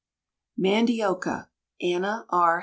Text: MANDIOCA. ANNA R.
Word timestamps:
MANDIOCA. 0.57 1.51
ANNA 1.79 2.25
R. 2.31 2.53